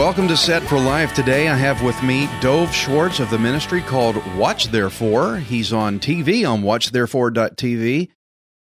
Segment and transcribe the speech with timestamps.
[0.00, 1.14] Welcome to Set for Life.
[1.14, 5.36] Today I have with me Dove Schwartz of the ministry called Watch Therefore.
[5.36, 8.08] He's on TV on watchtherefore.tv.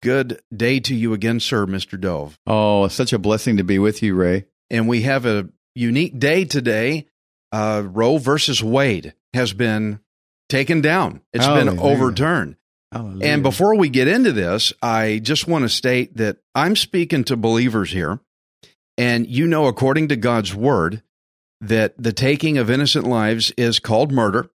[0.03, 1.99] Good day to you again, sir, Mr.
[1.99, 2.39] Dove.
[2.47, 4.47] Oh, such a blessing to be with you, Ray.
[4.69, 7.07] And we have a unique day today.
[7.53, 10.01] Uh, Roe versus Wade has been
[10.49, 12.57] taken down, It's been overturned.
[12.91, 13.27] Hallelujah.
[13.27, 17.37] And before we get into this, I just want to state that I'm speaking to
[17.37, 18.21] believers here.
[18.99, 21.03] And you know, according to God's word,
[21.63, 24.51] that the taking of innocent lives is called murder.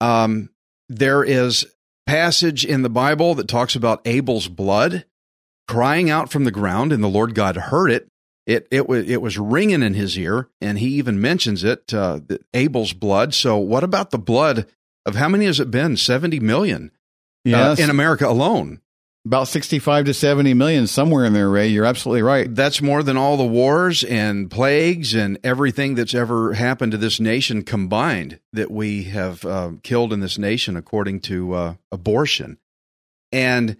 [0.00, 0.50] Um,
[0.90, 1.66] there is
[2.06, 5.04] passage in the Bible that talks about Abel's blood
[5.68, 8.08] crying out from the ground, and the Lord God heard it.
[8.46, 11.94] It it was it was ringing in his ear, and he even mentions it.
[11.94, 12.20] Uh,
[12.52, 13.34] Abel's blood.
[13.34, 14.66] So, what about the blood
[15.06, 15.96] of how many has it been?
[15.96, 16.90] Seventy million
[17.44, 18.80] yes, uh, in America alone.
[19.24, 21.68] About 65 to 70 million, somewhere in there, Ray.
[21.68, 22.52] You're absolutely right.
[22.52, 27.20] That's more than all the wars and plagues and everything that's ever happened to this
[27.20, 32.58] nation combined that we have uh, killed in this nation, according to uh, abortion.
[33.30, 33.76] And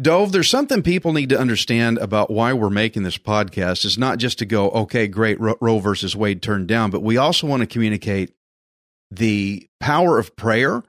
[0.00, 3.86] Dove, there's something people need to understand about why we're making this podcast.
[3.86, 7.16] It's not just to go, okay, great, Ro- Roe versus Wade turned down, but we
[7.16, 8.34] also want to communicate
[9.10, 10.82] the power of prayer.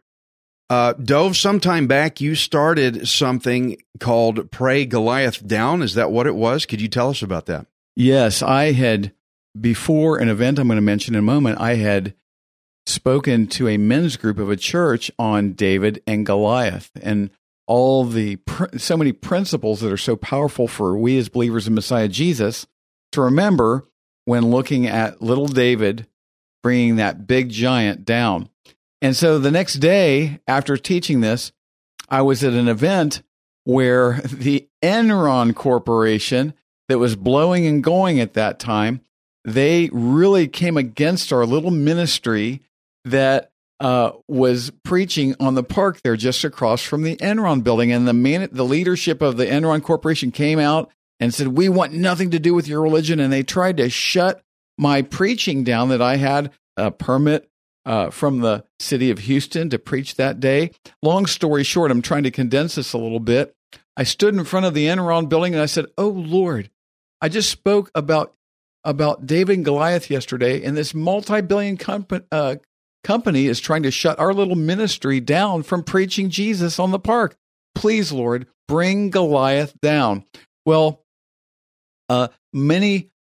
[0.70, 5.82] Uh, Dove, sometime back, you started something called Pray Goliath Down.
[5.82, 6.66] Is that what it was?
[6.66, 7.68] Could you tell us about that?
[7.96, 9.14] Yes, I had,
[9.60, 12.14] before an event I'm going to mention in a moment, I had
[12.86, 17.30] spoken to a men's group of a church on David and Goliath and
[17.66, 18.38] all the,
[18.78, 22.68] so many principles that are so powerful for we as believers in Messiah Jesus
[23.14, 23.88] to remember
[24.26, 26.08] when looking at little David
[26.62, 28.50] bringing that big giant down.
[29.02, 31.52] And so the next day after teaching this,
[32.10, 33.22] I was at an event
[33.64, 36.54] where the Enron Corporation
[36.90, 39.02] that was blowing and going at that time,
[39.44, 42.62] they really came against our little ministry
[43.06, 47.92] that uh, was preaching on the park there just across from the Enron building.
[47.92, 51.94] And the man, the leadership of the Enron Corporation came out and said, "We want
[51.94, 54.42] nothing to do with your religion." And they tried to shut
[54.78, 57.50] my preaching down that I had a permit
[57.88, 60.72] uh, from the city of Houston to preach that day.
[61.02, 63.56] Long story short, I'm trying to condense this a little bit.
[63.96, 66.70] I stood in front of the Enron building and I said, "Oh Lord,
[67.22, 68.36] I just spoke about
[68.84, 72.58] about David and Goliath yesterday, and this multi-billion comp- uh,
[73.04, 77.36] company is trying to shut our little ministry down from preaching Jesus on the park.
[77.74, 80.26] Please, Lord, bring Goliath down."
[80.66, 81.06] Well,
[82.10, 83.12] uh, many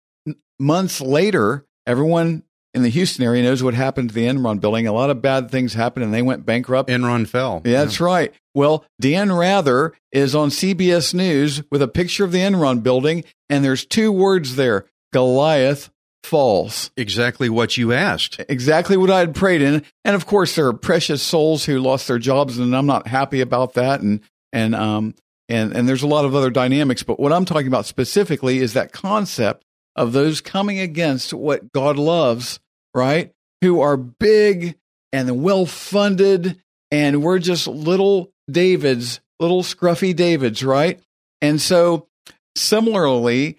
[0.59, 2.43] months later, everyone
[2.77, 4.87] in the Houston area knows what happened to the Enron building.
[4.87, 6.91] A lot of bad things happened, and they went bankrupt.
[6.91, 7.63] Enron fell.
[7.65, 8.35] Yeah, that's right.
[8.55, 13.65] Well, Dan Rather is on CBS News with a picture of the Enron building, and
[13.65, 15.91] there's two words there Goliath
[16.23, 16.91] falls.
[16.97, 18.41] exactly what you asked.
[18.49, 19.83] Exactly what I had prayed in.
[20.05, 23.41] And of course, there are precious souls who lost their jobs, and I'm not happy
[23.41, 24.01] about that.
[24.03, 24.21] And,
[24.53, 25.15] and, um,
[25.49, 27.03] and, and there's a lot of other dynamics.
[27.03, 29.65] But what I'm talking about specifically is that concept
[29.95, 32.61] of those coming against what God loves,
[32.97, 33.33] right?
[33.61, 34.77] Who are big
[35.13, 36.61] and well funded,
[36.91, 41.01] and we're just little Davids, little scruffy Davids, right?
[41.41, 42.09] And so,
[42.57, 43.59] similarly,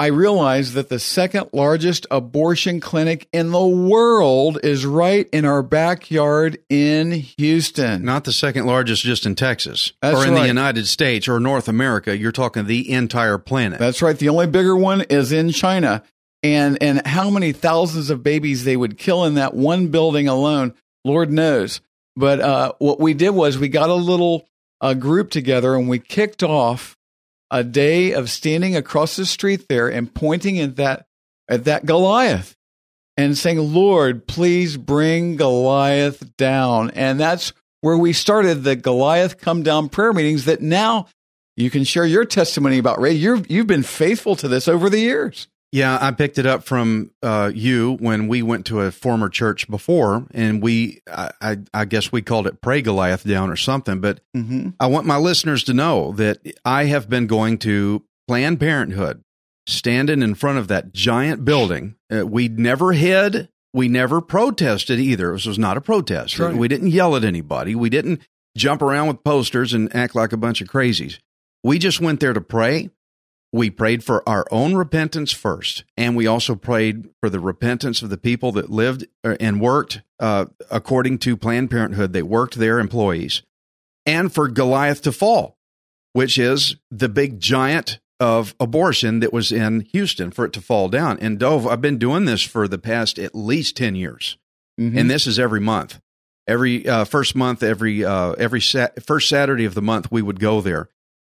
[0.00, 5.62] I realized that the second largest abortion clinic in the world is right in our
[5.62, 8.02] backyard in Houston.
[8.02, 10.46] Not the second largest just in Texas That's or in the.
[10.46, 12.16] United States or North America.
[12.16, 13.78] You're talking the entire planet.
[13.78, 14.18] That's right.
[14.18, 16.02] The only bigger one is in China.
[16.42, 20.74] And and how many thousands of babies they would kill in that one building alone,
[21.04, 21.80] Lord knows.
[22.16, 24.48] But uh, what we did was we got a little
[24.80, 26.96] uh, group together and we kicked off
[27.50, 31.06] a day of standing across the street there and pointing at that
[31.48, 32.56] at that Goliath
[33.16, 39.62] and saying, "Lord, please bring Goliath down." And that's where we started the Goliath come
[39.62, 41.06] down prayer meetings that now
[41.56, 43.12] you can share your testimony about Ray.
[43.12, 45.48] You're, you've been faithful to this over the years.
[45.72, 49.70] Yeah, I picked it up from uh, you when we went to a former church
[49.70, 54.00] before, and we, I, I, I guess we called it Pray Goliath Down or something.
[54.00, 54.70] But Mm-hmm.
[54.80, 59.22] I want my listeners to know that I have been going to Planned Parenthood,
[59.68, 61.94] standing in front of that giant building.
[62.12, 63.48] Uh, we never hid.
[63.72, 65.32] We never protested either.
[65.32, 66.36] This was not a protest.
[66.40, 66.54] Right.
[66.56, 67.76] We didn't yell at anybody.
[67.76, 68.22] We didn't
[68.56, 71.18] jump around with posters and act like a bunch of crazies.
[71.62, 72.90] We just went there to pray.
[73.52, 78.08] We prayed for our own repentance first, and we also prayed for the repentance of
[78.10, 82.12] the people that lived uh, and worked uh, according to Planned Parenthood.
[82.12, 83.42] They worked their employees,
[84.06, 85.58] and for Goliath to fall,
[86.12, 90.88] which is the big giant of abortion that was in Houston, for it to fall
[90.88, 91.18] down.
[91.20, 94.36] And Dove, I've been doing this for the past at least ten years
[94.78, 94.96] Mhm.
[94.98, 96.00] and this is every month.
[96.46, 100.38] Every uh, first month, every uh, every sat- first Saturday of the month, we would
[100.40, 100.88] go there,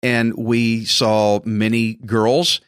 [0.02, 2.60] and we saw many girls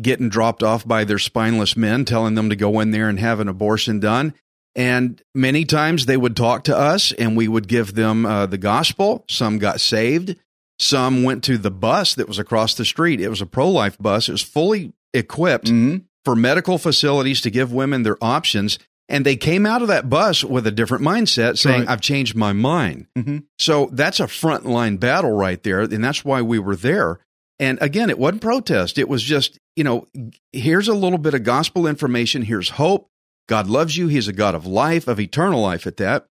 [0.00, 3.40] getting dropped off by their spineless men, telling them to go in there and have
[3.40, 4.34] an abortion done.
[4.74, 8.58] And many times they would talk to us, and we would give them uh, the
[8.58, 9.24] gospel.
[9.28, 10.36] Some got saved.
[10.78, 13.20] Some went to the bus that was across the street.
[13.20, 14.28] It was a pro life bus.
[14.28, 16.04] It was fully equipped Mhm.
[16.24, 18.78] for medical facilities to give women their options.
[19.12, 21.88] And they came out of that bus with a different mindset saying, Right.
[21.90, 23.06] I've changed my mind.
[23.16, 23.44] Mhm.
[23.58, 25.82] So that's a frontline battle right there.
[25.82, 27.20] And that's why we were there.
[27.60, 28.98] And again, it wasn't protest.
[28.98, 30.08] It was just, you know,
[30.52, 32.42] here's a little bit of gospel information.
[32.42, 33.08] Here's hope.
[33.48, 34.08] God loves you.
[34.08, 36.26] He's a God of life, of eternal life at that.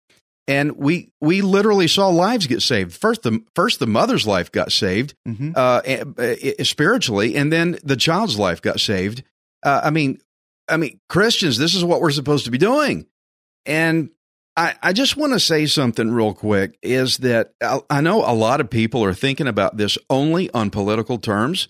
[0.48, 2.92] And we we literally saw lives get saved.
[2.94, 5.52] First, the first the mother's life got saved Mhm.
[5.54, 9.22] uh, eh, eh, spiritually, and then the child's life got saved.
[9.62, 10.18] Uh, I mean,
[10.70, 13.06] I mean, Christians, this is what we're supposed to be doing.
[13.66, 14.10] And
[14.56, 18.34] I, I just want to say something real quick is that I, I know a
[18.34, 21.68] lot of people are thinking about this only on political terms.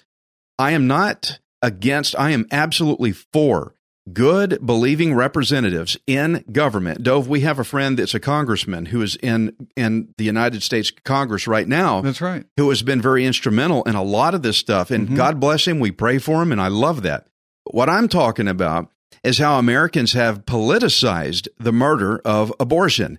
[0.58, 3.74] I am not against, I am absolutely for
[4.12, 7.02] good, believing representatives in government.
[7.02, 10.90] Dove, we have a friend that's a congressman who is in, in the United States
[10.90, 12.44] Congress right now That's right.
[12.56, 14.90] who has been very instrumental in a lot of this stuff.
[14.90, 15.16] And Mhm.
[15.16, 15.80] God bless him.
[15.80, 17.26] We pray for him, and I love that.
[17.72, 18.90] What I'm talking about
[19.22, 23.18] is how Americans have politicized the murder of abortion.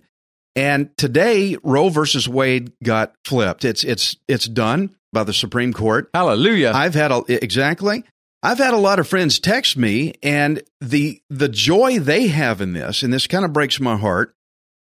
[0.54, 3.64] And today, Roe versus Wade got flipped.
[3.64, 6.10] It's it's it's done by the Supreme Court.
[6.12, 6.72] Hallelujah.
[6.74, 8.04] I've had a, exactly.
[8.42, 12.72] I've had a lot of friends text me, and the the joy they have in
[12.72, 14.34] this, and this kind of breaks my heart.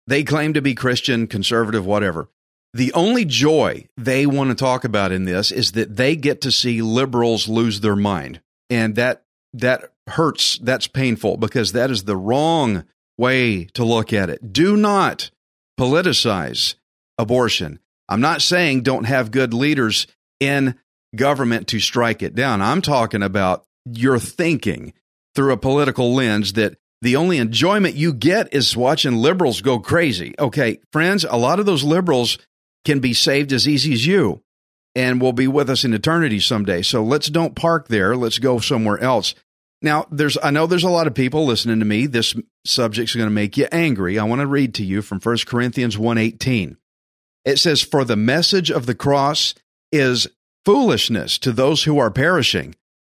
[0.07, 2.29] They claim to be Christian, conservative, whatever.
[2.73, 6.53] The only joy they want to talk about in this is that they get to
[6.53, 8.41] see liberals lose their mind,
[8.71, 9.25] and that
[9.55, 10.59] that hurts.
[10.59, 12.85] That's painful because that is the wrong
[13.19, 14.53] way to look at it.
[14.53, 15.31] Do not
[15.79, 16.75] politicize
[17.19, 17.81] abortion.
[18.09, 20.07] I'm not saying don't have good leaders
[20.41, 20.75] in
[21.15, 22.63] government to strike it down.
[22.63, 24.93] I'm talking about your thinking
[25.35, 30.35] through a political lens that the only enjoyment you get is watching liberals go crazy.
[30.39, 32.39] Okay, friends, a lot of those liberals
[32.85, 34.43] can be saved as easy as you
[34.95, 36.83] and will be with us in eternity someday.
[36.83, 38.17] So let's don't park there.
[38.17, 39.35] Let's go somewhere else.
[39.83, 42.07] Now, there's I know there's a lot of people listening to me.
[42.07, 42.35] This
[42.67, 44.19] subject's going to make you angry.
[44.19, 46.77] I want to read to you from 1 Corinthians 1:18.
[47.45, 49.55] It says, "For the message of the cross
[49.91, 50.29] is
[50.67, 52.75] foolishness to those who are perishing,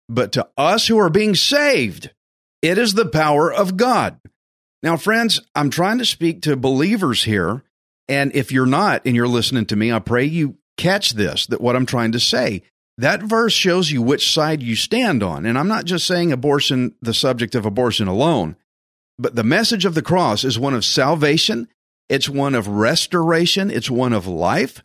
[0.09, 2.09] but to us who are being saved,
[2.63, 4.19] it is the power of God."
[4.81, 7.63] Now, friends, I'm trying to speak to believers here,
[8.07, 11.61] and if you're not and you're listening to me, I pray you catch this that
[11.61, 12.63] what I'm trying to say.
[12.97, 15.45] That verse shows you which side you stand on.
[15.45, 18.55] And I'm not just saying abortion, the subject of abortion alone,
[19.19, 21.67] but the message of the cross is one of salvation,
[22.07, 24.81] it's one of restoration, it's one of life.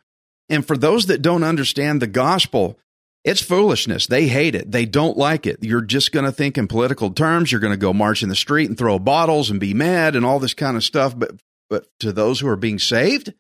[0.49, 2.79] And for those that don't understand the gospel,
[3.23, 4.07] it's foolishness.
[4.07, 4.73] They hate it.
[4.73, 5.59] They don't like it.
[5.63, 7.53] You're just going to think in political terms.
[7.53, 10.25] You're going to go march in the street and throw bottles and be mad and
[10.25, 11.17] all this kind of stuff.
[11.17, 11.33] But
[11.69, 13.33] but to those who are being saved,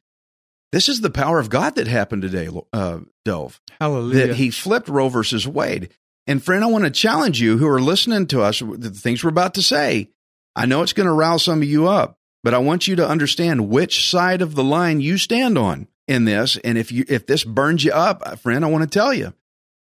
[0.73, 4.29] this is the power of God that happened today, uh, Dove Hallelujah.
[4.29, 5.91] that he flipped Roe versus Wade.
[6.27, 9.31] And friend, I want to challenge you who are listening to us, the things we're
[9.31, 10.11] about to say.
[10.55, 13.09] I know it's going to rouse some of you up, but I want you to
[13.09, 16.57] understand which side of the line you stand on in this.
[16.63, 19.33] And if you if this burns you up, friend, I want to tell you,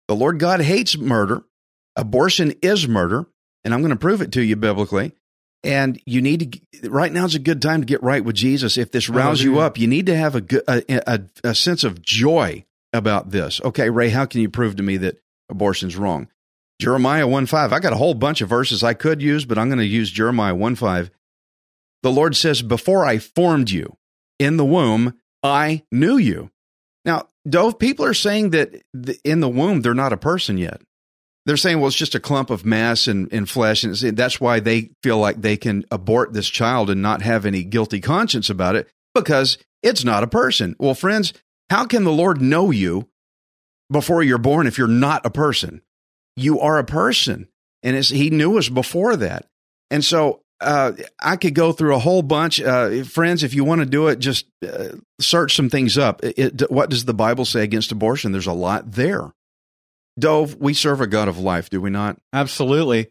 [0.07, 1.43] the Lord God hates murder.
[1.95, 3.25] Abortion is murder,
[3.63, 5.13] and I'm going to prove it to you biblically.
[5.63, 8.77] And you need to right now is a good time to get right with Jesus.
[8.77, 11.83] If this rouses you up, you need to have a, good, a, a, a sense
[11.83, 13.59] of joy about this.
[13.63, 15.19] Okay, Ray, how can you prove to me that
[15.49, 16.27] abortion's wrong?
[16.79, 17.73] Jeremiah 1 5.
[17.73, 20.11] I got a whole bunch of verses I could use, but I'm going to use
[20.11, 21.09] Jeremiah 1 5.
[22.03, 23.97] The Lord says, Before I formed you
[24.39, 26.51] in the womb, I knew you.
[27.05, 28.83] Now, Dove, people are saying that
[29.23, 30.81] in the womb, they're not a person yet.
[31.45, 33.83] They're saying, well, it's just a clump of mass and, and flesh.
[33.83, 37.63] And that's why they feel like they can abort this child and not have any
[37.63, 40.75] guilty conscience about it because it's not a person.
[40.79, 41.33] Well, friends,
[41.69, 43.07] how can the Lord know you
[43.91, 45.81] before you're born if you're not a person?
[46.35, 47.47] You are a person.
[47.83, 49.45] And he knew us before that.
[49.91, 52.59] And so uh, I could go through a whole bunch.
[52.59, 56.23] Uh, friends, if you want to do it, just uh, search some things up.
[56.23, 58.31] It, it- what does the Bible say against abortion?
[58.31, 59.31] There's a lot there.
[60.17, 62.19] Dove, we serve a God of life, do we not?
[62.31, 63.07] Absolutely.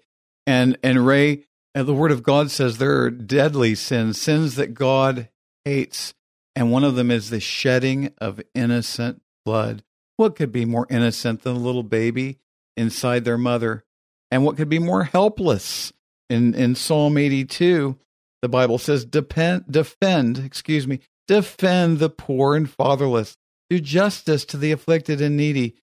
[0.47, 1.45] And and Ray,
[1.75, 5.29] uh, the word of God says there are deadly sins, sins that God
[5.65, 6.15] hates,
[6.57, 9.83] and one of them is the shedding of innocent blood.
[10.17, 12.39] What could be more innocent than a little baby
[12.77, 13.85] inside their mother?
[14.31, 15.93] And what could be more helpless?
[16.31, 17.99] In in Psalm 82,
[18.41, 23.37] the Bible says depend, defend, excuse me, defend the poor and fatherless.
[23.69, 25.77] Do justice to the afflicted and needy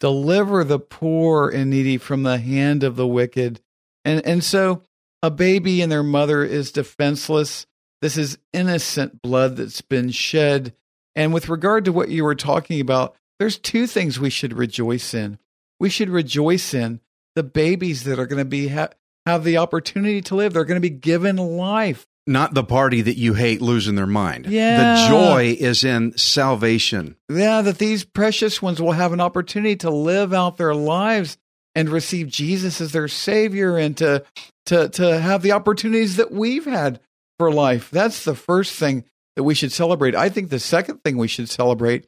[0.00, 3.60] deliver the poor and needy from the hand of the wicked.
[4.04, 4.82] And and so
[5.22, 7.66] a baby and their mother is defenseless.
[8.02, 10.74] This is innocent blood that's been shed.
[11.14, 15.14] And with regard to what you were talking about, there's two things we should rejoice
[15.14, 15.38] in.
[15.80, 17.00] We should rejoice in
[17.34, 18.90] the babies that are going to be ha-
[19.24, 20.52] have the opportunity to live.
[20.52, 22.06] They're going to be given life.
[22.26, 24.46] Not the party that you hate losing their mind.
[24.46, 24.94] Yeah.
[24.96, 27.16] The joy is in salvation.
[27.28, 31.38] Yeah, that these precious ones will have an opportunity to live out their lives
[31.76, 34.24] and receive Jesus as their savior and to
[34.66, 36.98] to to have the opportunities that we've had
[37.38, 37.90] for life.
[37.90, 39.04] That's the first thing
[39.36, 40.14] that we should celebrate.
[40.16, 42.06] I think the second thing we should celebrate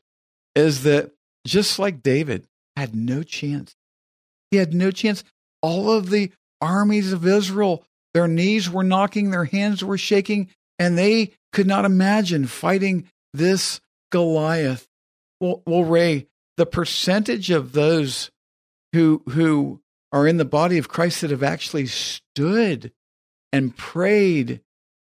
[0.54, 1.12] is that
[1.46, 2.46] just like David
[2.76, 3.76] had no chance.
[4.50, 5.22] He had no chance.
[5.62, 7.84] All of the armies of Israel,
[8.14, 10.48] their knees were knocking, their hands were shaking,
[10.78, 14.88] and they could not imagine fighting this Goliath.
[15.40, 18.30] Well, well, Ray, the percentage of those
[18.92, 19.80] who who
[20.12, 22.92] are in the body of Christ that have actually stood
[23.52, 24.62] and prayed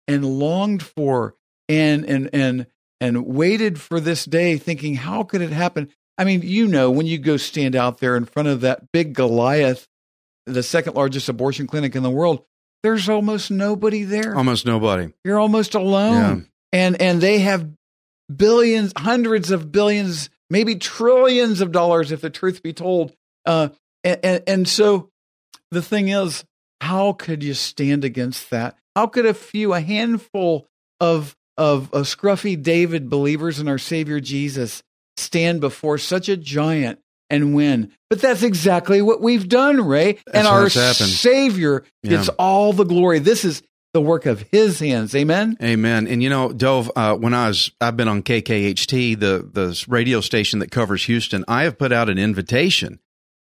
[0.08, 1.34] and longed for
[1.68, 2.66] and and and
[3.00, 5.90] and waited for this day, thinking, how could it happen?
[6.16, 9.14] I mean, you know, when you go stand out there in front of that big
[9.14, 9.86] Goliath,
[10.46, 12.44] the second largest abortion clinic in the world,
[12.84, 14.36] there's almost nobody there.
[14.36, 15.12] Almost nobody.
[15.24, 16.12] You're almost alone.
[16.72, 16.78] Yeah.
[16.78, 17.68] And and they have
[18.34, 23.14] billions, hundreds of billions, maybe trillions of dollars, if the truth be told.
[23.46, 23.70] Uh,
[24.04, 25.08] and, and, and so
[25.70, 26.44] the thing is,
[26.82, 28.76] how could you stand against that?
[28.94, 30.68] How could a few, a handful
[31.00, 34.82] of of, of scruffy David believers in our Savior Jesus
[35.16, 36.98] stand before such a giant
[37.30, 37.92] and win?
[38.10, 40.18] But that's exactly what we've done, Ray.
[40.26, 40.68] That's and our.
[40.70, 42.34] Savior gets Yeah.
[42.38, 43.18] all the glory.
[43.18, 43.62] This is
[43.92, 45.14] the work of His hands.
[45.14, 45.56] Amen.
[45.62, 46.06] Amen.
[46.06, 50.20] And you know, Dove, uh, when I was, I've been on KKHT, the the radio
[50.20, 51.44] station that covers Houston.
[51.48, 52.98] I have put out an invitation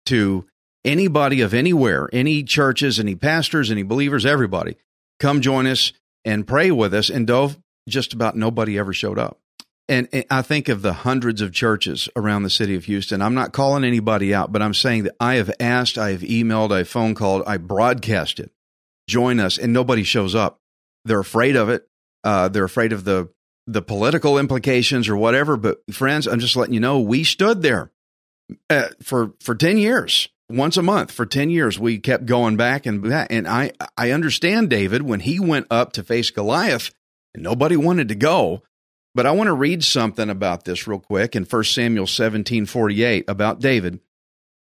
[0.05, 0.45] to
[0.85, 4.77] anybody of anywhere, any churches, any pastors, any believers, everybody,
[5.19, 5.91] come join us
[6.23, 7.09] and pray with us.
[7.09, 7.57] And Dove,
[7.89, 9.39] just about nobody ever showed up.
[9.89, 13.21] And, and I think of the hundreds of churches around the city of Houston.
[13.21, 16.71] I'm not calling anybody out, but I'm saying that I have asked, I have emailed,
[16.71, 18.49] I phone called, I broadcasted,
[19.07, 20.59] join us, and nobody shows up.
[21.05, 21.87] They're afraid of it.
[22.23, 23.29] Uh, they're afraid of the
[23.69, 25.57] the political implications or whatever.
[25.57, 27.91] But friends, I'm just letting you know we stood there
[28.69, 31.79] uh, for for ten years, once a month for ten years.
[31.79, 36.03] We kept going back and and I I understand David when he went up to
[36.03, 36.91] face Goliath,
[37.33, 38.63] and nobody wanted to go.
[39.17, 43.25] But I want to read something about this real quick in 1 Samuel 17 48
[43.27, 43.95] about David.
[43.95, 44.01] It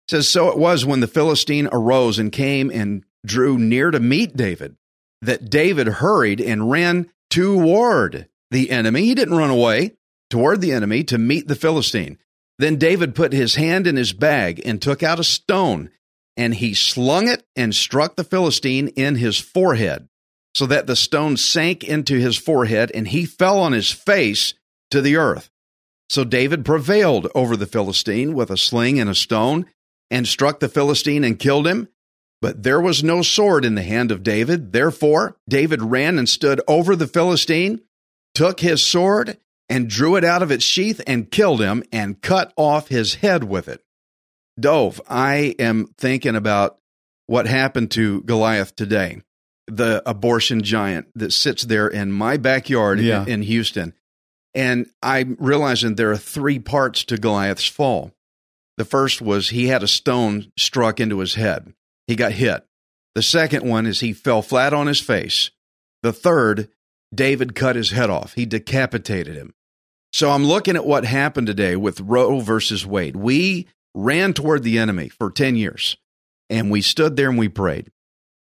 [0.07, 4.37] says, So it was when the Philistine arose and came and drew near to meet
[4.37, 4.77] David
[5.23, 9.05] that David hurried and ran toward the enemy.
[9.05, 9.93] He didn't run away
[10.29, 12.19] toward the enemy to meet the Philistine.
[12.59, 15.89] Then David put his hand in his bag and took out a stone,
[16.37, 20.07] and he slung it and struck the Philistine in his forehead,
[20.55, 24.53] so that the stone sank into his forehead, and he fell on his face
[24.89, 25.49] to the earth.
[26.09, 29.65] So David prevailed over the Philistine with a sling and a stone,
[30.09, 31.89] and struck the Philistine and killed him.
[32.41, 34.71] But there was no sword in the hand of David.
[34.71, 37.81] Therefore, David ran and stood over the Philistine,
[38.33, 42.53] took his sword, and drew it out of its sheath and killed him and cut
[42.55, 43.83] off his head with it.
[44.59, 46.77] Dove, I am thinking about
[47.25, 49.21] what happened to Goliath today,
[49.67, 53.93] the abortion giant that sits there in my backyard in- in Houston.
[54.53, 58.11] And I'm realizing there are three parts to Goliath's fall.
[58.77, 61.73] The first was he had a stone struck into his head.
[62.07, 62.65] He got hit.
[63.15, 65.49] The second one is he fell flat on his face.
[66.03, 66.69] The third,
[67.13, 68.33] David cut his head off.
[68.33, 69.53] He decapitated him.
[70.13, 73.15] So I'm looking at what happened today with Roe versus Wade.
[73.15, 75.97] We ran toward the enemy for 10 years
[76.49, 77.91] and we stood there and we prayed.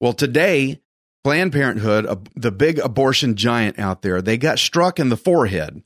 [0.01, 0.81] Well, today,
[1.29, 5.83] Planned Parenthood, the big abortion giant out there, they got struck in the forehead.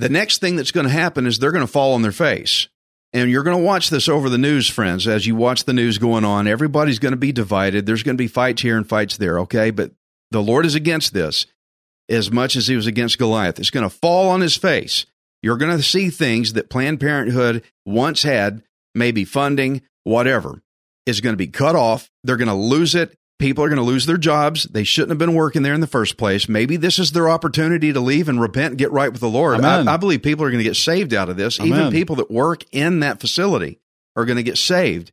[0.00, 2.66] The next thing that's going to happen is they're going to fall on their face.
[3.12, 5.98] And you're going to watch this over the news, friends, as you watch the news
[5.98, 6.48] going on.
[6.48, 7.86] Everybody's going to be divided.
[7.86, 9.70] There's going to be fights here and fights there, okay?
[9.70, 9.92] But
[10.32, 11.46] the Lord is against this
[12.08, 13.60] as much as he was against Goliath.
[13.60, 15.06] It's going to fall on his face.
[15.40, 20.64] You're going to see things that Planned Parenthood once had, maybe funding, whatever,
[21.06, 22.10] is going to be cut off.
[22.24, 23.16] They're going to lose it.
[23.44, 24.64] People are going to lose their jobs.
[24.64, 26.48] They shouldn't have been working there in the first place.
[26.48, 29.60] Maybe this is their opportunity to leave and repent and get right with the Lord.
[29.86, 31.60] I, I, believe people are going to get saved out of this.
[31.60, 31.78] Amen.
[31.78, 33.80] Even people that work in that facility
[34.16, 35.12] are going to get saved.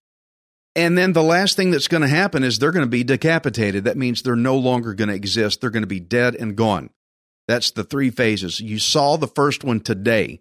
[0.78, 3.84] And then the last thing that's going to happen is they're going to be decapitated.
[3.84, 5.60] That means they're no longer going to exist.
[5.60, 6.90] They're going to be dead and gone.
[7.50, 8.62] That's the three phases.
[8.62, 10.40] You saw the first one today,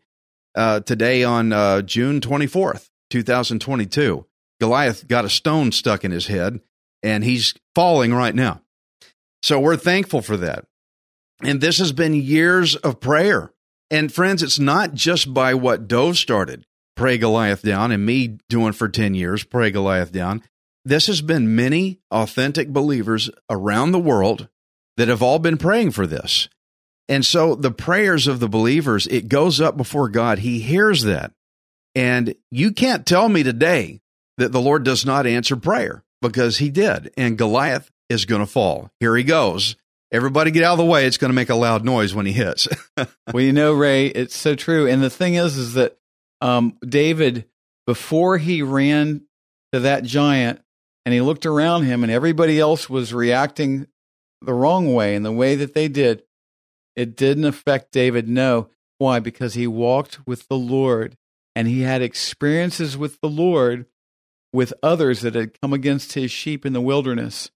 [0.55, 4.27] uh, today on uh, June 24th, 2022.
[4.61, 6.61] Goliath got a stone stuck in his head
[7.03, 8.63] and he's falling right now.
[9.43, 10.67] So we're thankful for that.
[11.43, 13.53] And this has been years of prayer.
[13.91, 16.67] And friends, it's not just by what Dove started,
[16.97, 20.43] pray Goliath down, and me doing for 10 years, pray Goliath down.
[20.85, 24.49] This has been many authentic believers around the world
[24.97, 26.49] that have all been praying for this.
[27.09, 30.39] And so the prayers of the believers, it goes up before God.
[30.39, 31.33] He hears that.
[31.95, 34.01] And you can't tell me today
[34.37, 37.13] that the Lord does not answer prayer because he did.
[37.17, 38.91] And Goliath is going to fall.
[39.01, 39.77] Here he goes.
[40.13, 41.07] Everybody get out of the way.
[41.07, 42.67] It's going to make a loud noise when he hits.
[43.33, 44.89] well, you know, Ray, it's so true.
[44.89, 45.97] And the thing is, is that
[46.41, 47.47] um, David,
[47.87, 49.23] before he ran
[49.73, 50.61] to that giant
[51.05, 53.87] and he looked around him and everybody else was reacting
[54.43, 56.25] the wrong way and the way that they did,
[56.97, 58.29] it didn't affect David.
[58.29, 58.69] No.
[58.99, 59.21] Why?
[59.21, 61.17] Because he walked with the Lord
[61.55, 63.87] and he had experiences with the Lord
[64.53, 67.51] with others that had come against his sheep in the wilderness.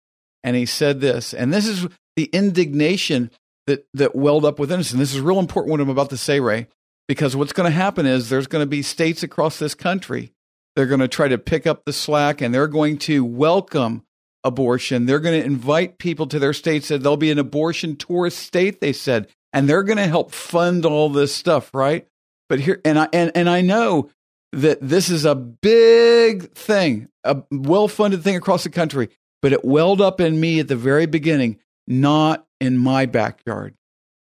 [0.44, 3.32] And he said this, and this is the indignation
[3.68, 4.92] that, that welled up within us.
[4.92, 6.68] And this is real important what I'm about to say, Ray,
[7.08, 10.32] because what's going to happen is there's going to be states across this country.
[10.76, 14.04] They're going to try to pick up the slack and they're going to welcome
[14.44, 15.06] abortion.
[15.06, 16.90] They're going to invite people to their states.
[16.90, 20.86] That there'll be an abortion tourist state, they said, and they're going to help fund
[20.86, 22.08] all this stuff, right?
[22.50, 24.10] But here, and I and, and I know
[24.54, 29.10] that this is a big thing, a well funded thing across the country,
[29.42, 33.76] but it welled up in me at the very beginning, not in my backyard,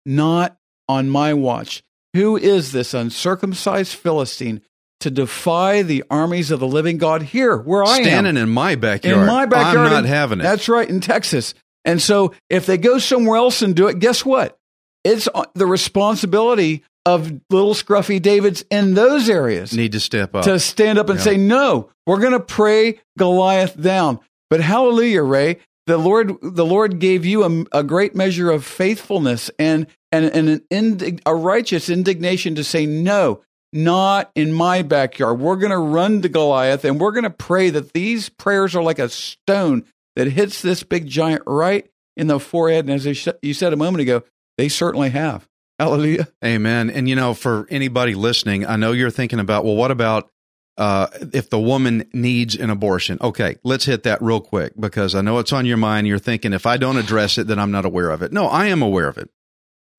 [0.05, 1.83] not on my watch.
[2.13, 4.61] Who is this uncircumcised Philistine
[4.99, 8.11] to defy the armies of the living God here, where I Standing am?
[8.11, 9.19] Standing in my backyard.
[9.19, 9.77] In my backyard.
[9.77, 10.43] I'm not in, having it.
[10.43, 11.53] That's right, in Texas.
[11.85, 14.57] And so if they go somewhere else and do it, guess what?
[15.03, 20.43] It's uh, the responsibility of little scruffy Davids in those areas need to step up
[20.45, 25.57] to stand up and say, "No, we're going to pray Goliath down." But hallelujah, Ray,
[25.87, 30.61] the Lord, the Lord gave you a, a great measure of faithfulness and and, and
[30.71, 33.41] an a righteous indignation to say, "No,
[33.73, 35.39] not in my backyard.
[35.39, 38.83] We're going to run to Goliath and we're going to pray that these prayers are
[38.83, 39.83] like a stone
[40.15, 44.01] that hits this big giant right in the forehead." And as you said a moment
[44.01, 44.23] ago,
[44.57, 45.47] they certainly have.
[45.79, 46.27] Hallelujah.
[46.43, 46.89] Amen.
[46.89, 50.29] And you know, for anybody listening, I know you're thinking about, well, what about
[50.77, 53.17] uh, if the woman needs an abortion?
[53.21, 56.05] Okay, let's hit that real quick because I know it's on your mind.
[56.05, 58.33] You're thinking, if I don't address it, then I'm not aware of it.
[58.33, 59.29] No, I am aware of it.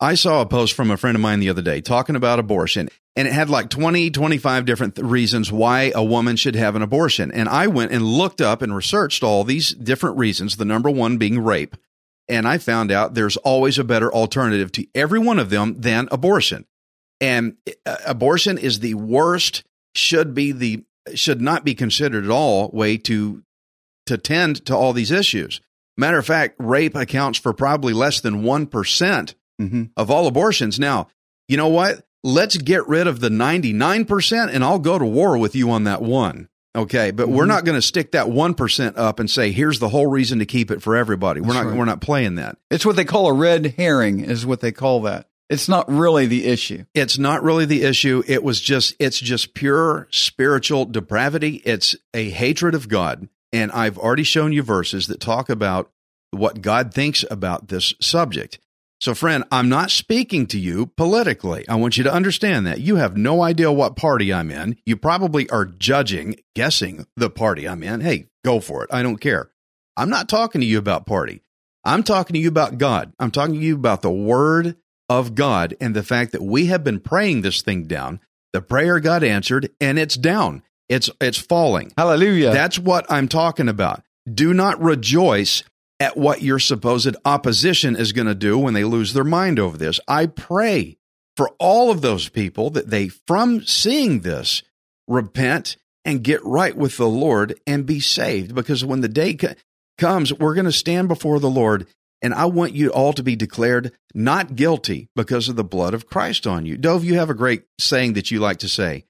[0.02, 2.88] I saw a post from a friend of mine the other day talking about abortion,
[3.16, 6.82] and it had like 20, 25 different th- reasons why a woman should have an
[6.82, 7.30] abortion.
[7.30, 11.18] And I went and looked up and researched all these different reasons, the number one
[11.18, 11.76] being rape
[12.30, 16.08] and I found out there's always a better alternative to every one of them than
[16.10, 16.66] abortion.
[17.20, 19.64] And uh, abortion is the worst,
[19.94, 23.42] should be the should not be considered at all way to
[24.06, 25.60] to tend to all these issues.
[25.96, 29.84] Matter of fact, rape accounts for probably less than one mm-hmm.
[29.96, 30.78] of all abortions.
[30.78, 31.08] Now,
[31.48, 32.06] you know what?
[32.22, 36.02] Let's get rid of the 99% and I'll go to war with you on that
[36.02, 36.48] one.
[36.76, 37.34] Okay, but mm-hmm.
[37.34, 40.46] we're not going to stick that 1% up and say here's the whole reason to
[40.46, 41.40] keep it for everybody.
[41.40, 41.78] We're That's not right.
[41.78, 42.58] we're not playing that.
[42.70, 45.26] It's what they call a red herring is what they call that.
[45.48, 46.84] It's not really the issue.
[46.94, 48.22] It's not really the issue.
[48.28, 51.60] It was just it's just pure spiritual depravity.
[51.64, 53.28] It's a hatred of God.
[53.52, 55.90] And I've already shown you verses that talk about
[56.30, 58.60] what God thinks about this subject.
[59.00, 61.66] So, friend, I'm not speaking to you politically.
[61.66, 62.82] I want you to understand that.
[62.82, 64.76] You have no idea what party I'm in.
[64.84, 68.02] You probably are judging, guessing the party I'm in.
[68.02, 68.90] Hey, go for it.
[68.92, 69.50] I don't care.
[69.96, 71.40] I'm not talking to you about party.
[71.82, 73.14] I'm talking to you about God.
[73.18, 74.76] I'm talking to you about the word
[75.08, 78.20] of God and the fact that we have been praying this thing down.
[78.52, 80.62] The prayer got answered and it's down.
[80.90, 81.92] It's it's falling.
[81.96, 82.50] Hallelujah.
[82.50, 84.02] That's what I'm talking about.
[84.30, 85.62] Do not rejoice
[86.00, 89.76] at what your supposed opposition is going to do when they lose their mind over
[89.76, 90.00] this.
[90.08, 90.96] I pray
[91.36, 94.62] for all of those people that they, from seeing this,
[95.06, 98.54] repent and get right with the Lord and be saved.
[98.54, 99.54] Because when the day co-
[99.98, 101.86] comes, we're going to stand before the Lord.
[102.22, 106.06] And I want you all to be declared not guilty because of the blood of
[106.06, 106.76] Christ on you.
[106.76, 109.04] Dove, you have a great saying that you like to say.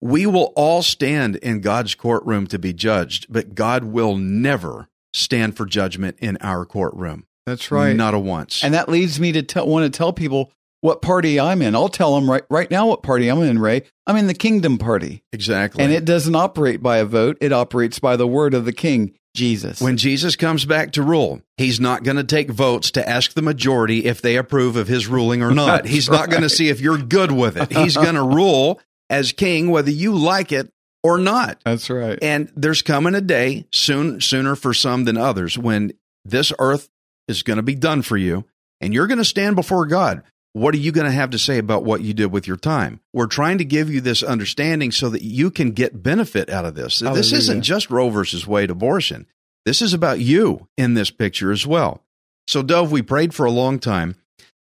[0.00, 5.56] We will all stand in God's courtroom to be judged, but God will never stand
[5.56, 7.26] for judgment in our courtroom.
[7.46, 7.94] That's right.
[7.94, 8.64] Not a once.
[8.64, 11.74] And that leads me to tell, want to tell people what party I'm in.
[11.74, 13.82] I'll tell them right right now what party I'm in, Ray.
[14.06, 15.22] I'm in the kingdom party.
[15.32, 15.82] exactly.
[15.82, 17.38] And it doesn't operate by a vote.
[17.40, 19.80] It operates by the word of the king, Jesus.
[19.80, 23.42] when Jesus comes back to rule, he's not going to take votes to ask the
[23.42, 25.82] majority if they approve of his ruling or not.
[25.82, 27.72] That's he's not going to see if you're good with it.
[27.72, 31.60] He's going to rule as king whether you like it or not.
[31.64, 32.18] That's right.
[32.22, 35.92] And there's coming a day soon sooner for some than others when
[36.24, 36.88] this earth
[37.28, 38.44] is going to be done for you
[38.80, 40.22] and you're going to stand before God.
[40.52, 43.00] What are you going to have to say about what you did with your time?
[43.12, 46.74] We're trying to give you this understanding so that you can get benefit out of
[46.74, 47.00] this.
[47.00, 49.26] This isn't just Roe versus Wade abortion.
[49.66, 52.02] This is about you in this picture as well.
[52.46, 54.16] So, Dove, we prayed for a long time.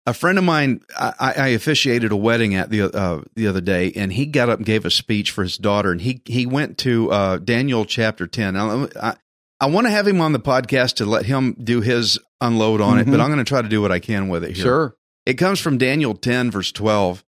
[0.07, 3.91] A friend of mine, I, I officiated a wedding at the uh, the other day,
[3.95, 6.79] and he got up and gave a speech for his daughter, and he he went
[6.79, 8.55] to uh, Daniel chapter ten.
[8.55, 9.15] Now, I,
[9.59, 12.97] I want to have him on the podcast to let him do his unload on
[12.97, 13.19] it, but Mhm.
[13.21, 14.63] I'm going to try to do what I can with it here.
[14.65, 14.95] Sure.
[15.27, 17.23] It comes from Daniel 10, verse 12.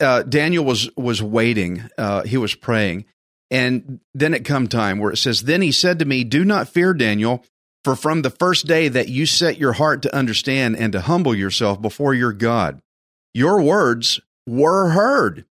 [0.00, 1.84] Uh, Daniel was was waiting.
[1.96, 3.04] Uh, he was praying,
[3.52, 6.68] and then it come time where it says, "Then he said to me, Do not
[6.68, 7.44] fear, Daniel,
[7.86, 11.36] for from the first day that you set your heart to understand and to humble
[11.36, 12.80] yourself before your God,
[13.32, 15.44] your words were heard,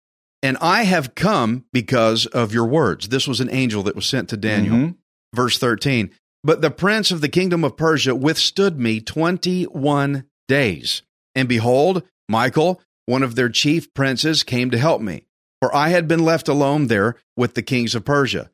[0.42, 4.30] and I have come because of your words." This was an angel that was sent
[4.30, 4.94] to Daniel Mhm.
[5.34, 6.08] verse 13.
[6.42, 11.02] But the prince of the kingdom of Persia withstood me 21 days.
[11.34, 15.26] And behold, Michael, one of their chief princes, came to help me,
[15.60, 18.50] for I had been left alone there with the kings of Persia.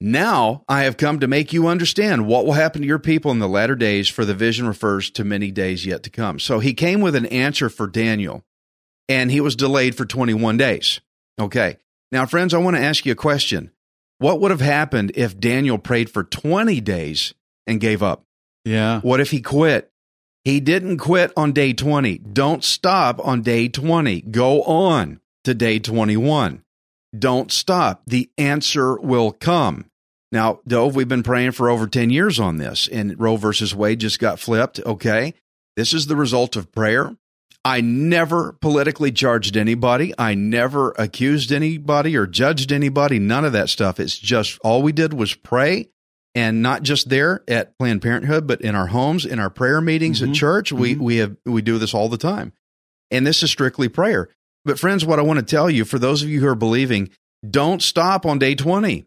[0.00, 3.40] Now I have come to make you understand what will happen to your people in
[3.40, 6.38] the latter days, for the vision refers to many days yet to come.
[6.38, 8.44] So he came with an answer for Daniel,
[9.08, 11.00] and he was delayed for 21 days.
[11.40, 11.78] Okay.
[12.12, 13.72] Now, friends, I want to ask you a question.
[14.18, 17.34] What would have happened if Daniel prayed for 20 days
[17.66, 18.24] and gave up?
[18.64, 19.00] Yeah.
[19.00, 19.90] What if he quit?
[20.44, 22.18] He didn't quit on day 20.
[22.18, 24.22] Don't stop on day 20.
[24.22, 26.62] Go on to day 21.
[27.16, 28.02] Don't stop.
[28.06, 29.84] The answer will come.
[30.30, 34.00] Now, Dove, we've been praying for over 10 years on this, and Roe versus Wade
[34.00, 34.78] just got flipped.
[34.84, 35.34] Okay.
[35.76, 37.16] This is the result of prayer.
[37.64, 40.12] I never politically charged anybody.
[40.18, 43.18] I never accused anybody or judged anybody.
[43.18, 43.98] None of that stuff.
[44.00, 45.88] It's just all we did was pray
[46.34, 50.20] and not just there at Planned Parenthood, but in our homes, in our prayer meetings
[50.20, 50.28] Mhm.
[50.28, 50.72] at church.
[50.72, 50.98] We Mhm.
[50.98, 52.52] we have we do this all the time,
[53.10, 54.28] and this is strictly prayer.
[54.64, 57.10] But friends, what I want to tell you, for those of you who are believing,
[57.48, 59.04] don't stop on day twenty.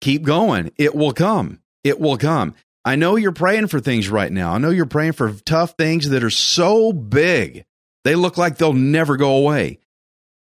[0.00, 0.72] Keep going.
[0.76, 1.60] It will come.
[1.84, 2.54] It will come.
[2.84, 4.54] I know you're praying for things right now.
[4.54, 7.64] I know you're praying for tough things that are so big
[8.04, 9.80] they look like they'll never go away,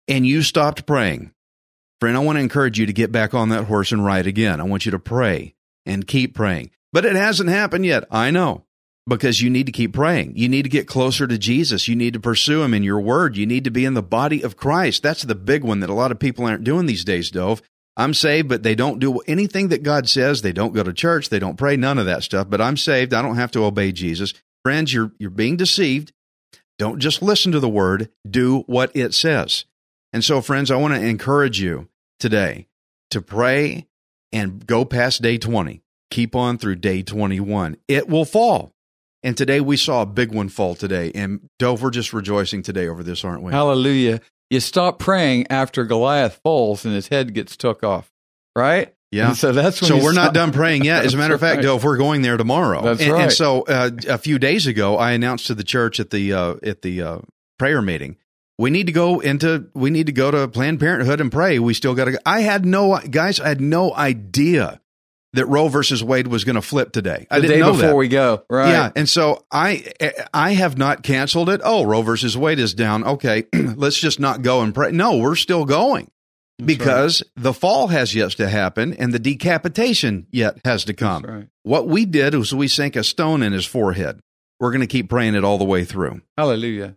[0.08, 1.32] and you stopped praying.
[2.00, 4.60] Friend, I want to encourage you to get back on that horse and ride again.
[4.60, 6.70] I want you to pray and keep praying.
[6.94, 8.04] But it hasn't happened yet.
[8.12, 8.66] I know.
[9.08, 10.34] Because you need to keep praying.
[10.36, 11.88] You need to get closer to Jesus.
[11.88, 13.38] You need to pursue him in your word.
[13.38, 15.02] You need to be in the body of Christ.
[15.02, 17.62] That's the big one that a lot of people aren't doing these days, Dove.
[17.98, 20.44] I'm saved, but they don't do anything that God says.
[20.44, 21.30] They don't go to church.
[21.30, 22.48] They don't pray, none of that stuff.
[22.50, 23.14] But I'm saved.
[23.14, 24.34] I don't have to obey Jesus.
[24.64, 26.14] Friends, you're, you're being deceived.
[26.78, 29.66] Don't just listen to the word, do what it says.
[30.14, 32.68] And so, friends, I want to encourage you today
[33.10, 33.88] to pray
[34.32, 35.82] and go past day 20.
[36.12, 37.78] Keep on through day 21.
[37.88, 38.74] It will fall.
[39.24, 41.12] And today we saw a big one fall today.
[41.16, 43.52] And Dove, we're just rejoicing today over this, aren't we?
[43.52, 44.22] Hallelujah.
[44.50, 48.12] You stop praying after Goliath falls and his head gets took off,
[48.56, 48.94] right?
[49.12, 49.30] Yeah.
[49.30, 51.06] And so that's when So we're not done praying yet.
[51.06, 51.64] As a matter of fact, right.
[51.64, 52.82] Dove, we're going there tomorrow.
[52.82, 53.24] That's and, right.
[53.24, 56.56] And so uh, a few days ago, I announced to the church at the uh,
[56.64, 57.18] at the uh,
[57.58, 58.18] prayer meeting,
[58.58, 61.60] we need to go into we need to go to Planned Parenthood and pray.
[61.60, 62.20] We still got to.
[62.26, 63.40] I had no guys.
[63.40, 64.82] I had no idea
[65.34, 67.28] that Roe versus Wade was going to flip today.
[67.30, 67.96] I the didn't day know before that.
[67.96, 68.70] we go, right?
[68.70, 69.86] Yeah, and so I
[70.34, 71.62] I have not canceled it.
[71.64, 73.04] Oh, Roe versus Wade is down.
[73.04, 74.92] Okay, let's just not go and pray.
[74.92, 76.10] No, we're still going
[76.64, 81.24] because the fall has yet to happen and the decapitation yet has to come.
[81.24, 81.48] Right.
[81.64, 84.20] What we did was we sank a stone in his forehead.
[84.60, 86.22] We're going to keep praying it all the way through.
[86.38, 86.96] Hallelujah.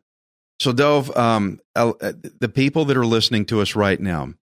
[0.60, 4.34] So, Dove, um, uh, the people that are listening to us right now,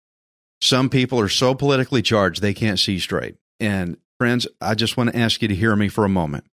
[0.61, 3.37] some people are so politically charged they can't see straight.
[3.61, 6.45] And friends, I just want to ask you to hear me for a moment.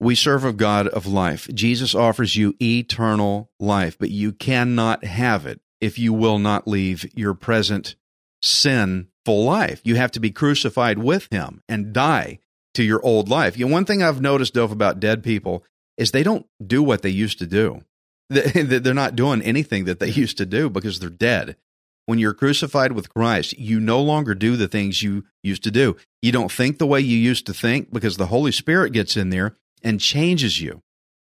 [0.00, 1.48] We serve a God of life.
[1.54, 7.08] Jesus offers you eternal life, but you cannot have it if you will not leave
[7.14, 7.94] your present
[8.42, 9.80] sinful life.
[9.84, 12.40] You have to be crucified with him and die
[12.74, 13.56] to your old life.
[13.56, 15.64] You know, one thing I've noticed, Dove, about dead people
[15.96, 17.82] is they don't do what they used to do.
[18.30, 21.56] They're not doing anything that they used to do because they're dead.
[22.06, 25.96] When you're crucified with Christ, you no longer do the things you used to do.
[26.20, 29.30] You don't think the way you used to think because the Holy Spirit gets in
[29.30, 30.82] there and changes you.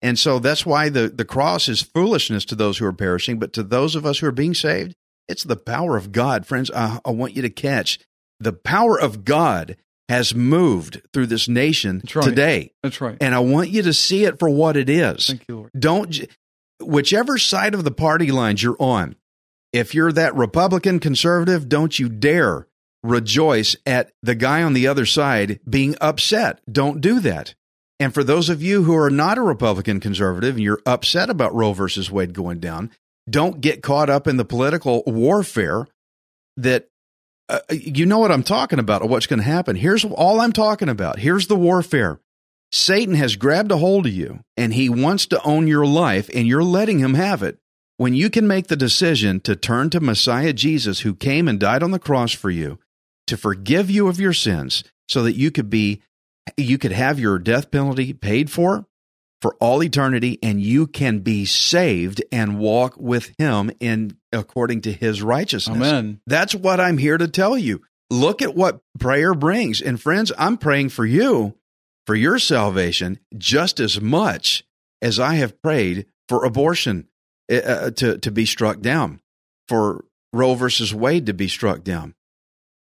[0.02, 3.54] And so that's why the, the cross is foolishness to those who are perishing, but
[3.54, 4.95] to those of us who are being saved,
[5.28, 6.45] it's the power of God.
[6.45, 7.99] Friends, I, I want you to catch
[8.39, 9.78] the power of God
[10.10, 12.26] has moved through this nation That's right.
[12.26, 12.73] today.
[12.84, 13.17] That's right.
[13.21, 15.28] And I want you to see it for what it is.
[15.28, 15.71] Thank you, Lord.
[15.78, 16.19] Don't,
[16.82, 19.15] whichever side of the party lines you're on,
[19.74, 22.68] if you're that Republican conservative, don't you dare
[23.04, 26.62] rejoice at the guy on the other side being upset.
[26.72, 27.54] Don't do that.
[28.00, 31.54] And for those of you who are not a Republican conservative and you're upset about
[31.54, 32.92] Roe versus Wade going down,
[33.30, 35.88] don't get caught up in the political warfare
[36.58, 36.90] that
[37.50, 39.76] uh, you know what I'm talking about what's going to happen.
[39.76, 41.20] Here's all I'm talking about.
[41.20, 42.20] Here's the warfare.
[42.72, 46.48] Satan has grabbed a hold of you and he wants to own your life and
[46.48, 47.60] you're letting him have it.
[47.98, 51.84] When you can make the decision to turn to Messiah Jesus, who came and died
[51.84, 52.80] on the cross for you,
[53.28, 56.02] to forgive you of your sins so that you could be
[56.58, 58.86] you could have your death penalty paid for
[59.42, 64.92] for all eternity and you can be saved and walk with him in according to
[64.92, 65.76] his righteousness.
[65.76, 66.22] Amen.
[66.26, 67.82] That's what I'm here to tell you.
[68.10, 69.82] Look at what prayer brings.
[69.82, 71.56] And friends, I'm praying for you
[72.06, 74.64] for your salvation just as much
[75.02, 77.08] as I have prayed for abortion
[77.62, 79.22] uh, to, to be struck down,
[79.68, 82.16] for Roe versus Wade to be struck down.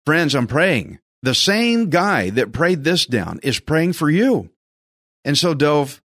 [0.05, 1.01] Friends, I'm praying.
[1.23, 4.51] The same guy that prayed this down is praying for you.
[5.25, 6.01] And so, Dove,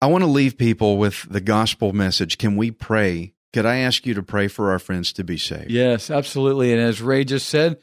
[0.00, 2.38] I want to leave people with the gospel message.
[2.38, 3.34] Can we pray?
[3.52, 5.70] Could I ask you to pray for our friends to be saved?
[5.70, 6.72] Yes, absolutely.
[6.72, 7.78] And as Ray just said,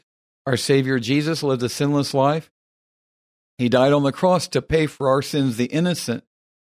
[0.46, 2.50] our Savior Jesus lived a sinless life.
[3.56, 6.24] He died on the cross to pay for our sins, the innocent,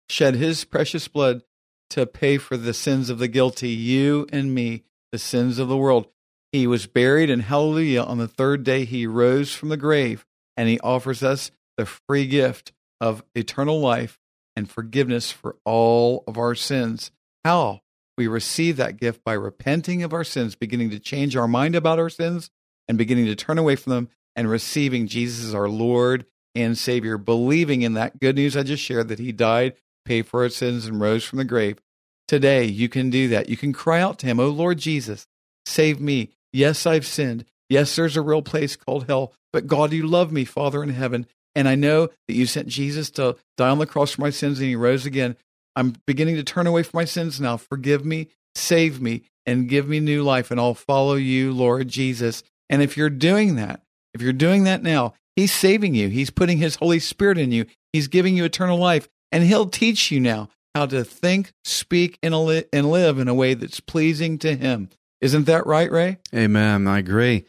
[0.09, 1.43] shed his precious blood
[1.91, 5.77] to pay for the sins of the guilty, you and me, the sins of the
[5.77, 6.09] world.
[6.53, 10.27] He was buried, and hallelujah, on the third day he rose from the grave,
[10.57, 14.19] and he offers us the free gift of eternal life
[14.57, 17.11] and forgiveness for all of our sins.
[17.45, 17.81] How?
[18.19, 21.99] We receive that gift by repenting of our sins, beginning to change our mind about
[21.99, 22.51] our sins,
[22.89, 27.17] and beginning to turn away from them, and receiving Jesus as our Lord and Savior,
[27.17, 29.75] believing in that good news I just shared that He died,
[30.11, 31.79] paid for our sins, and rose from the grave.
[32.27, 33.49] Today, you can do that.
[33.49, 35.29] You can cry out to Him, Oh Lord Jesus,
[35.65, 36.31] save me.
[36.53, 37.45] Yes, I've sinned.
[37.69, 41.29] Yes, there's a real place called hell, but God, you love me, Father in heaven.
[41.55, 44.59] And I know that you sent Jesus to die on the cross for my sins
[44.59, 45.37] and he rose again.
[45.77, 47.57] I'm beginning to turn away from my sins now.
[47.57, 52.43] Forgive me, save me, and give me new life, and I'll follow you, Lord Jesus.
[52.69, 56.09] And if you're doing that, if you're doing that now, He's saving you.
[56.09, 57.67] He's putting His Holy Spirit in you.
[57.93, 62.35] He's giving you eternal life, and He'll teach you now how to think, speak, and
[62.35, 64.89] li- and live in a way that's pleasing to Him.
[65.21, 66.19] Isn't that right, Ray?
[66.35, 66.87] Amen.
[66.87, 67.45] I agree.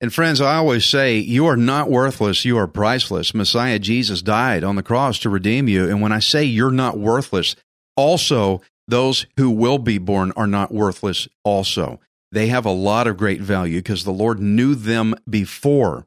[0.00, 2.44] And friends, I always say, you are not worthless.
[2.44, 3.32] You are priceless.
[3.32, 5.88] Messiah Jesus died on the cross to redeem you.
[5.88, 7.56] And when I say you're not worthless,
[7.96, 12.00] also those who will be born are not worthless also.
[12.32, 16.06] They have a lot of great value because the Lord knew them before.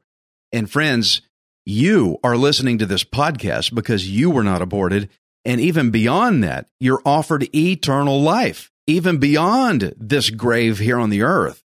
[0.52, 1.22] And friends,
[1.68, 5.10] you are listening to this podcast because you were not aborted.
[5.44, 11.24] And even beyond that, you're offered eternal life, even beyond this grave here on the
[11.24, 11.62] earth.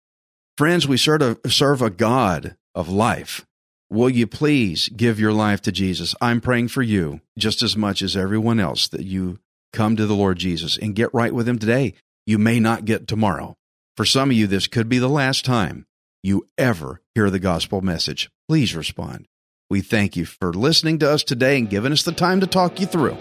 [0.58, 3.46] Friends, we serve a, serve a God of life.
[3.88, 6.14] Will you please give your life to Jesus?
[6.20, 9.38] I'm praying for you just as much as everyone else that you
[9.72, 11.94] come to the Lord Jesus and get right with Him today.
[12.26, 13.56] You may not get tomorrow.
[13.96, 15.86] For some of you, this could be the last time
[16.22, 18.28] you ever hear the gospel message.
[18.46, 19.26] Please respond.
[19.68, 22.78] We thank you for listening to us today and giving us the time to talk
[22.78, 23.16] you through.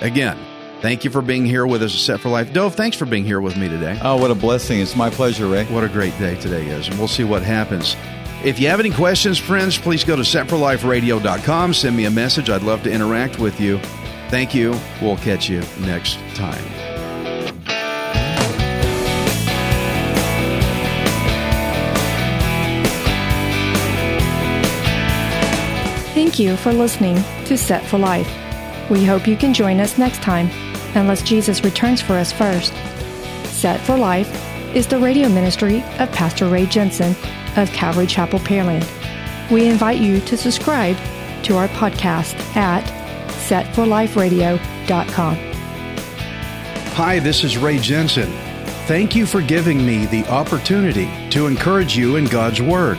[0.00, 0.36] Again,
[0.80, 2.52] thank you for being here with us at Set for Life.
[2.52, 3.98] Dove, thanks for being here with me today.
[4.02, 4.80] Oh, what a blessing.
[4.80, 5.64] It's my pleasure, Ray.
[5.66, 7.96] What a great day today is, and we'll see what happens.
[8.44, 11.74] If you have any questions, friends, please go to setforliferadio.com.
[11.74, 12.50] Send me a message.
[12.50, 13.78] I'd love to interact with you.
[14.28, 14.70] Thank you.
[15.02, 16.89] We'll catch you next time.
[26.30, 27.16] Thank you for listening
[27.46, 28.28] to Set for Life.
[28.88, 30.48] We hope you can join us next time,
[30.94, 32.72] unless Jesus returns for us first.
[33.46, 34.32] Set for Life
[34.72, 37.16] is the radio ministry of Pastor Ray Jensen
[37.56, 38.88] of Calvary Chapel, Pearland.
[39.50, 40.96] We invite you to subscribe
[41.42, 42.84] to our podcast at
[43.48, 45.34] setforliferadio.com.
[46.94, 48.30] Hi, this is Ray Jensen.
[48.86, 52.98] Thank you for giving me the opportunity to encourage you in God's Word.